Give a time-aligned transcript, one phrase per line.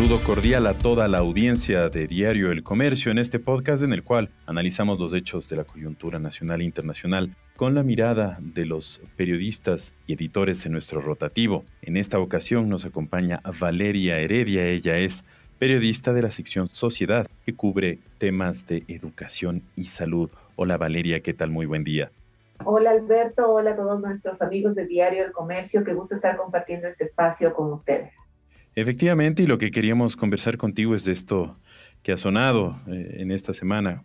[0.00, 4.02] saludo cordial a toda la audiencia de Diario El Comercio en este podcast en el
[4.02, 9.02] cual analizamos los hechos de la coyuntura nacional e internacional con la mirada de los
[9.18, 11.66] periodistas y editores en nuestro rotativo.
[11.82, 15.22] En esta ocasión nos acompaña Valeria Heredia, ella es
[15.58, 20.30] periodista de la sección Sociedad que cubre temas de educación y salud.
[20.56, 21.50] Hola Valeria, ¿qué tal?
[21.50, 22.10] Muy buen día.
[22.64, 26.88] Hola Alberto, hola a todos nuestros amigos de Diario El Comercio, qué gusto estar compartiendo
[26.88, 28.14] este espacio con ustedes.
[28.74, 31.58] Efectivamente, y lo que queríamos conversar contigo es de esto
[32.02, 34.04] que ha sonado eh, en esta semana,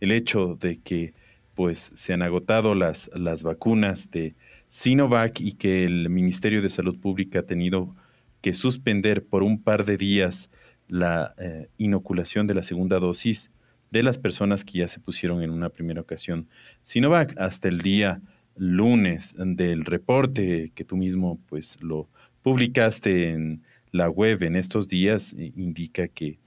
[0.00, 1.14] el hecho de que
[1.54, 4.34] pues se han agotado las, las vacunas de
[4.68, 7.94] Sinovac y que el Ministerio de Salud Pública ha tenido
[8.40, 10.50] que suspender por un par de días
[10.88, 13.50] la eh, inoculación de la segunda dosis
[13.90, 16.48] de las personas que ya se pusieron en una primera ocasión
[16.82, 17.36] Sinovac.
[17.38, 18.20] Hasta el día
[18.56, 22.08] lunes del reporte que tú mismo pues lo
[22.42, 26.38] publicaste en la web en estos días eh, indica que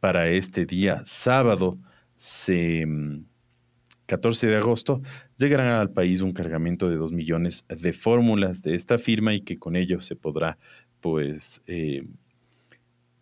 [0.00, 1.78] para este día sábado,
[2.16, 5.02] 14 mm, de agosto,
[5.38, 9.58] llegará al país un cargamento de 2 millones de fórmulas de esta firma y que
[9.58, 10.58] con ello se podrá
[11.00, 12.04] pues eh,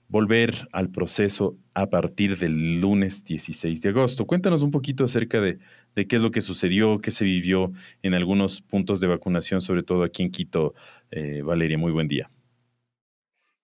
[0.09, 4.27] volver al proceso a partir del lunes 16 de agosto.
[4.27, 5.59] Cuéntanos un poquito acerca de,
[5.95, 10.03] qué es lo que sucedió, qué se vivió en algunos puntos de vacunación, sobre todo
[10.03, 10.75] aquí en Quito.
[11.11, 12.31] Eh, Valeria, muy buen día.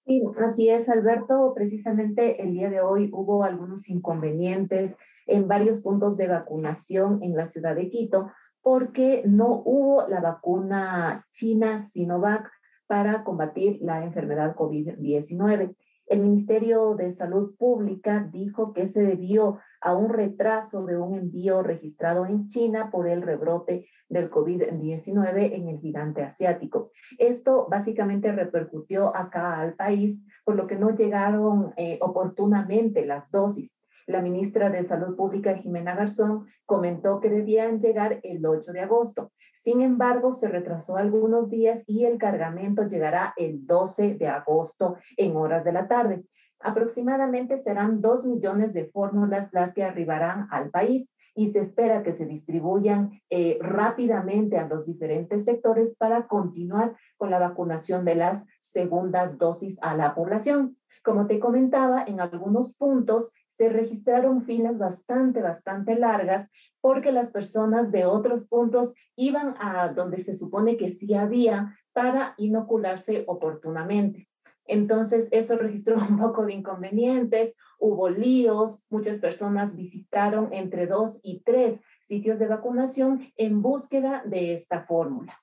[0.04, 1.52] Sí, así es, Alberto.
[1.54, 4.96] Precisamente el día de hoy hubo algunos inconvenientes
[5.26, 8.30] en varios puntos de vacunación en la ciudad de Quito
[8.62, 12.50] porque no hubo la vacuna china Sinovac
[12.86, 15.76] para combatir la enfermedad COVID-19.
[16.08, 21.62] El Ministerio de Salud Pública dijo que se debió a un retraso de un envío
[21.62, 26.90] registrado en China por el rebrote del COVID-19 en el gigante asiático.
[27.18, 33.78] Esto básicamente repercutió acá al país, por lo que no llegaron eh, oportunamente las dosis.
[34.06, 39.32] La ministra de Salud Pública, Jimena Garzón, comentó que debían llegar el 8 de agosto.
[39.52, 45.34] Sin embargo, se retrasó algunos días y el cargamento llegará el 12 de agosto en
[45.34, 46.24] horas de la tarde.
[46.60, 52.12] Aproximadamente serán dos millones de fórmulas las que arribarán al país y se espera que
[52.12, 58.46] se distribuyan eh, rápidamente a los diferentes sectores para continuar con la vacunación de las
[58.62, 60.78] segundas dosis a la población.
[61.04, 66.50] Como te comentaba, en algunos puntos se registraron filas bastante, bastante largas
[66.80, 72.34] porque las personas de otros puntos iban a donde se supone que sí había para
[72.38, 74.28] inocularse oportunamente.
[74.68, 81.40] Entonces, eso registró un poco de inconvenientes, hubo líos, muchas personas visitaron entre dos y
[81.44, 85.40] tres sitios de vacunación en búsqueda de esta fórmula.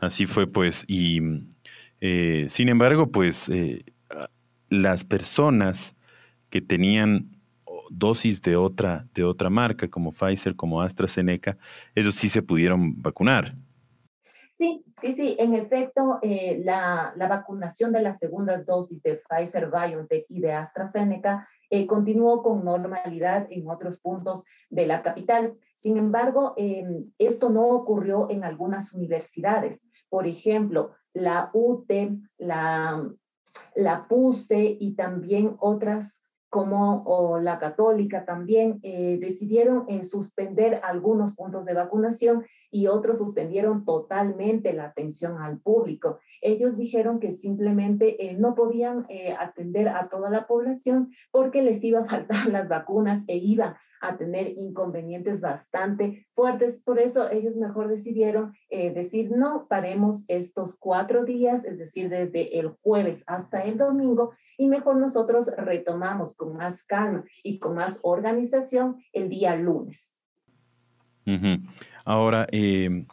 [0.00, 1.20] Así fue, pues, y
[2.00, 3.84] eh, sin embargo, pues, eh,
[4.68, 5.94] las personas
[6.50, 7.36] que tenían
[7.90, 11.56] dosis de otra, de otra marca, como Pfizer, como AstraZeneca,
[11.94, 13.54] ellos sí se pudieron vacunar.
[14.62, 15.36] Sí, sí, sí.
[15.40, 20.52] En efecto, eh, la, la, vacunación de las segundas dosis de Pfizer, BioNTech y de
[20.52, 25.54] AstraZeneca eh, continuó con normalidad en otros puntos de la capital.
[25.74, 29.84] Sin embargo, em, esto no ocurrió en algunas universidades.
[30.08, 33.04] Por ejemplo, la UTE, la
[33.74, 36.21] la PUSE y también otras
[36.52, 43.86] como la católica también eh, decidieron en suspender algunos puntos de vacunación y otros suspendieron
[43.86, 46.18] totalmente la atención al público.
[46.42, 51.82] Ellos dijeron que simplemente eh, no podían eh, atender a toda la población porque les
[51.84, 56.82] iba a faltar las vacunas e iban a tener inconvenientes bastante fuertes.
[56.82, 62.58] Por eso ellos mejor decidieron eh, decir, no, paremos estos cuatro días, es decir, desde
[62.58, 68.00] el jueves hasta el domingo, y mejor nosotros retomamos con más calma y con más
[68.02, 70.18] organización el día lunes.
[72.04, 73.06] Ahora, em,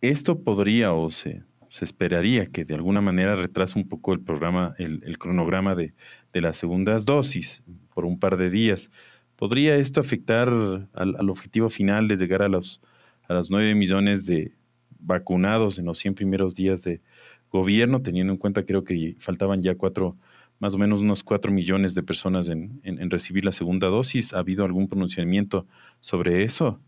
[0.00, 4.74] esto podría o se, se, esperaría que de alguna manera retrase un poco el programa,
[4.78, 5.94] el, cronograma de,
[6.32, 7.62] de, las segundas dosis
[7.94, 8.90] por un par de días.
[9.38, 12.82] ¿Podría esto afectar al, objetivo final de llegar a los,
[13.28, 14.52] a los 9 millones de
[14.98, 17.00] vacunados en los 100 primeros días de
[17.48, 20.16] gobierno, teniendo en cuenta creo que faltaban ya cuatro,
[20.58, 24.34] más o menos unos 4 millones de personas en, en, recibir la segunda dosis?
[24.34, 25.68] ¿Ha habido algún pronunciamiento
[26.00, 26.80] sobre eso?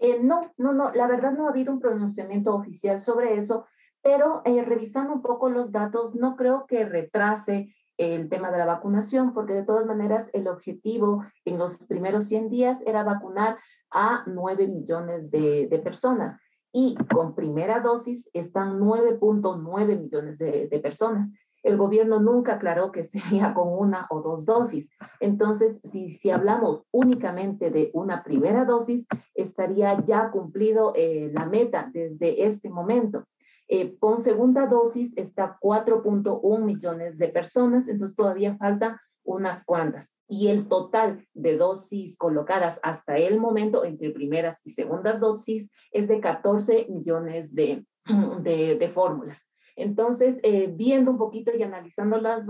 [0.00, 3.66] Eh, no, no, no, la verdad no ha habido un pronunciamiento oficial sobre eso,
[4.02, 8.66] pero eh, revisando un poco los datos, no creo que retrase el tema de la
[8.66, 13.58] vacunación, porque de todas maneras el objetivo en los primeros 100 días era vacunar
[13.90, 16.38] a 9 millones de, personas.
[16.72, 21.32] y con primera dosis están 9.9 millones de, personas
[21.64, 24.90] el gobierno nunca aclaró que sería con una o dos dosis.
[25.20, 31.90] Entonces, si, si hablamos únicamente de una primera dosis, estaría ya cumplido eh, la meta
[31.92, 33.24] desde este momento.
[33.68, 40.16] Eh, con segunda dosis está 4.1 millones de personas, entonces todavía falta unas cuantas.
[40.26, 46.08] Y el total de dosis colocadas hasta el momento entre primeras y segundas dosis es
[46.08, 47.84] de 14 millones de,
[48.42, 49.46] de, de fórmulas.
[49.76, 52.48] Entonces, eh, viendo un poquito y analizando las,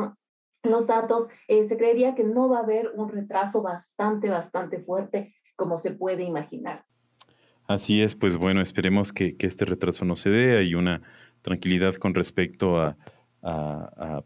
[0.63, 5.35] los datos, eh, se creería que no va a haber un retraso bastante, bastante fuerte
[5.55, 6.85] como se puede imaginar.
[7.69, 10.57] Así es, pues bueno, esperemos que, este retraso no se dé.
[10.59, 11.03] Hay una
[11.43, 12.97] tranquilidad con respecto a,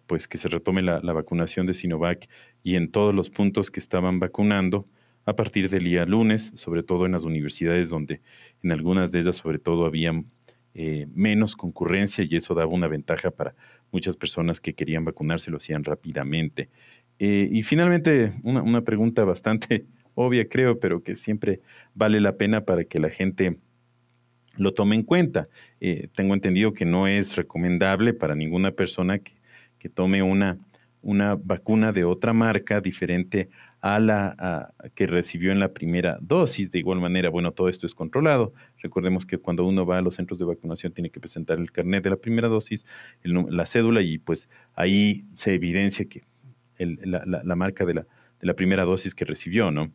[0.07, 2.29] pues que se retome la, la, vacunación de Sinovac
[2.63, 4.87] y en todos los puntos que estaban vacunando
[5.27, 8.23] a partir del día lunes, sobre todo en las universidades donde
[8.63, 10.27] en algunas de ellas sobre todo habían
[10.75, 13.55] eh, menos concurrencia y eso daba una ventaja para
[13.91, 16.71] muchas personas que querían vacunarse, lo hacían rápidamente.
[17.19, 21.61] Eh, y finalmente, una, pregunta bastante obvia, creo, pero que siempre
[21.95, 23.57] vale la pena para que la gente
[24.57, 25.49] lo tome en cuenta.
[25.81, 29.41] Eh, tengo entendido que no es recomendable para ninguna persona que,
[29.95, 30.59] tome una,
[31.01, 33.49] una vacuna de otra marca diferente
[33.81, 36.71] a la que recibió en la primera dosis.
[36.71, 38.53] De igual manera, bueno, todo esto es controlado.
[38.79, 42.05] Recordemos que cuando uno va a los centros de vacunación tiene que presentar el carnet
[42.05, 42.87] de la primera dosis,
[43.25, 46.23] la cédula y pues ahí se evidencia que
[46.79, 49.93] la, marca de la, de la primera dosis que recibió, ¿no?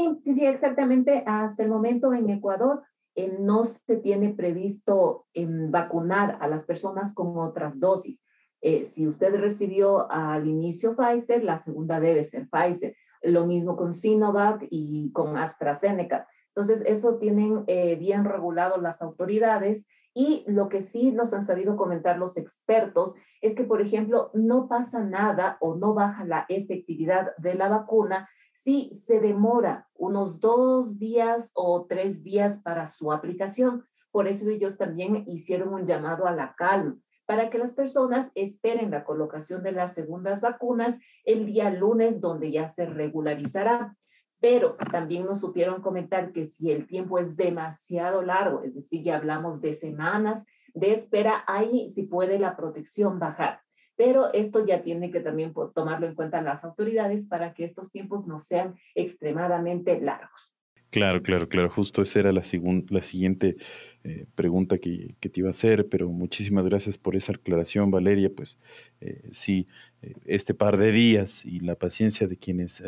[0.00, 1.24] Sí, sí, exactamente.
[1.26, 2.82] Hasta el momento en Ecuador
[3.14, 8.26] eh, no se tiene previsto en vacunar a las personas con otras dosis.
[8.62, 12.96] Eh, si usted recibió al inicio Pfizer, la segunda debe ser Pfizer.
[13.22, 16.26] Lo mismo con Sinovac y con AstraZeneca.
[16.54, 21.76] Entonces, eso tienen eh, bien regulado las autoridades y lo que sí nos han sabido
[21.76, 27.36] comentar los expertos es que, por ejemplo, no pasa nada o no baja la efectividad
[27.36, 33.86] de la vacuna si se demora unos dos días o tres días para su aplicación.
[34.10, 38.90] Por eso ellos también hicieron un llamado a la calma para que las personas esperen
[38.90, 43.96] la colocación de las segundas vacunas el día lunes, donde ya se regularizará.
[44.40, 49.16] Pero también nos supieron comentar que si el tiempo es demasiado largo, es decir, ya
[49.16, 53.62] hablamos de semanas de espera, ahí sí puede la protección bajar.
[54.00, 58.26] Pero esto ya tiene que también tomarlo en cuenta las autoridades para que estos tiempos
[58.26, 60.54] no sean extremadamente largos.
[60.88, 61.68] Claro, claro, claro.
[61.68, 62.40] Justo esa era la,
[62.88, 63.58] la siguiente
[64.02, 68.30] eh, pregunta que, te iba a hacer, pero muchísimas gracias por esa aclaración, Valeria.
[68.34, 68.58] Pues
[69.02, 69.68] eh, sí,
[70.00, 72.82] eh, este par de días y la paciencia de quienes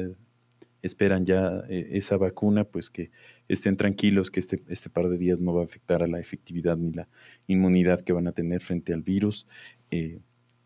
[0.80, 3.10] esperan ya esa vacuna, pues que
[3.48, 6.78] estén tranquilos que este, este par de días no va a afectar a la efectividad
[6.78, 7.06] ni la
[7.48, 9.46] inmunidad que van a tener frente al virus,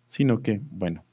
[0.07, 1.05] sino que, bueno,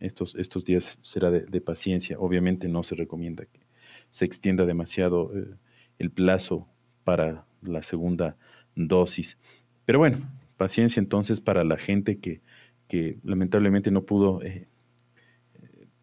[0.00, 2.18] estos, estos días será de, paciencia.
[2.18, 3.60] Obviamente no se recomienda que
[4.10, 5.30] se extienda demasiado
[5.98, 6.66] el plazo
[7.04, 8.36] para la segunda
[8.74, 9.38] dosis.
[9.84, 12.40] Pero bueno, paciencia entonces para la gente que,
[12.88, 14.66] que lamentablemente no pudo eh,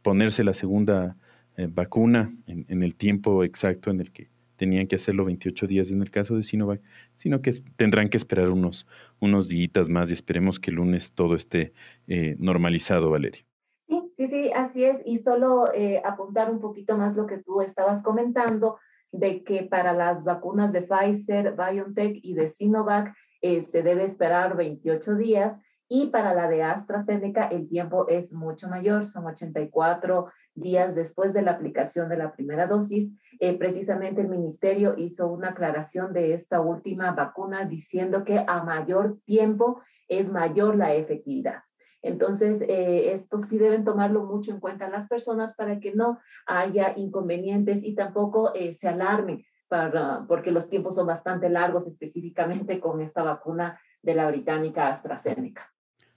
[0.02, 1.18] ponerse la segunda
[1.58, 6.02] eh, vacuna en, el tiempo exacto en el que tenían que hacerlo 28 días en
[6.02, 6.82] el caso de Sinovac,
[7.16, 8.88] sino que tendrán que esperar unos,
[9.20, 11.74] unos días más y esperemos que el lunes todo esté
[12.08, 13.46] eh, normalizado, Valeria.
[13.88, 15.02] Sí, sí, sí, así es.
[15.06, 15.66] Y solo
[16.04, 18.78] apuntar un poquito más lo que tú estabas comentando
[19.12, 24.56] de que para las vacunas de Pfizer, BioNTech y de Sinovac eh, se debe esperar
[24.56, 30.96] 28 días y para la de AstraZeneca el tiempo es mucho mayor, son 84 días
[30.96, 33.14] después de la aplicación de la primera dosis.
[33.40, 39.20] Eh, precisamente el ministerio hizo una aclaración de esta última vacuna diciendo que a mayor
[39.26, 41.64] tiempo es mayor la efectividad.
[42.02, 46.94] Entonces, eh, esto sí deben tomarlo mucho en cuenta las personas para que no haya
[46.96, 53.02] inconvenientes y tampoco eh, se alarmen, para, porque los tiempos son bastante largos, específicamente con
[53.02, 55.74] esta vacuna de la británica AstraZeneca.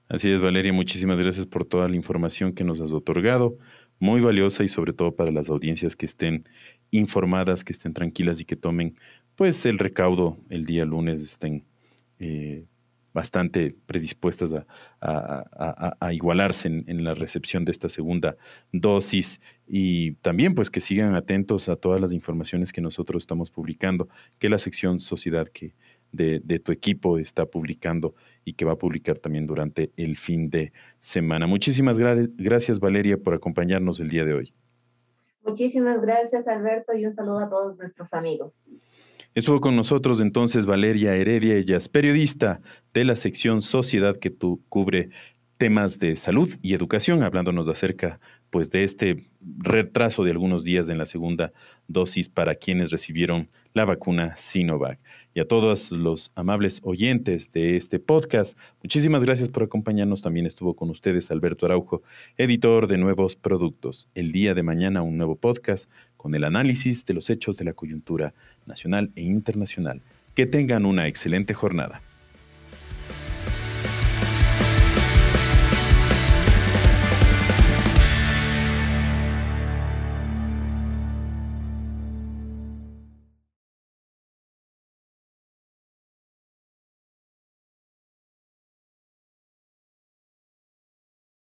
[0.09, 3.56] Así es, Valeria, muchísimas gracias por toda la información que nos has otorgado,
[4.00, 6.49] muy valiosa y sobre todo para las audiencias que estén
[6.90, 8.97] informadas, que estén tranquilas y que tomen
[9.37, 11.64] pues el recaudo el día lunes, estén
[12.19, 12.64] eh,
[13.12, 14.52] bastante predispuestas
[15.00, 18.37] a, igualarse en, la recepción de esta segunda
[18.73, 19.40] dosis.
[19.66, 24.49] Y también pues que sigan atentos a todas las informaciones que nosotros estamos publicando, que
[24.49, 25.75] la sección sociedad que
[26.12, 28.14] de, tu equipo está publicando
[28.45, 31.47] y que va a publicar también durante el fin de semana.
[31.47, 34.52] Muchísimas gracias Valeria por acompañarnos el día de hoy.
[35.45, 38.62] Muchísimas gracias Alberto y un saludo a todos nuestros amigos.
[39.35, 42.61] Estuvo con nosotros entonces Valeria Heredia, ella es periodista
[42.93, 45.11] de la sección Sociedad que tú cubre
[45.57, 48.19] temas de salud y educación, hablándonos acerca
[48.50, 49.25] pues de este
[49.59, 51.52] retraso de algunos días en la segunda
[51.88, 54.99] dosis para quienes recibieron la vacuna Sinovac.
[55.33, 60.23] Y a todos los amables oyentes de este podcast, muchísimas gracias por acompañarnos.
[60.23, 62.02] También estuvo con ustedes Alberto Araujo,
[62.37, 64.09] editor de Nuevos Productos.
[64.16, 67.75] El día de mañana un nuevo podcast con el análisis de los hechos de la
[67.75, 68.35] coyuntura
[68.66, 70.02] nacional e internacional.
[70.35, 72.02] Que tengan una excelente jornada.